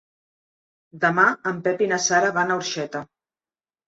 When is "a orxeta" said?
2.55-3.03